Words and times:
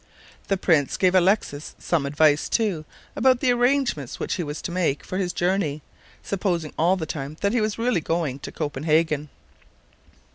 The 0.47 0.57
prince 0.57 0.97
gave 0.97 1.13
Alexis 1.13 1.75
some 1.77 2.07
advice, 2.07 2.49
too, 2.49 2.85
about 3.15 3.39
the 3.39 3.51
arrangements 3.51 4.19
which 4.19 4.33
he 4.33 4.41
was 4.41 4.59
to 4.63 4.71
make 4.71 5.03
for 5.03 5.19
his 5.19 5.31
journey, 5.31 5.83
supposing 6.23 6.73
all 6.75 6.95
the 6.97 7.05
time 7.05 7.37
that 7.41 7.51
he 7.53 7.61
was 7.61 7.77
really 7.77 8.01
going 8.01 8.39
to 8.39 8.51
Copenhagen. 8.51 9.29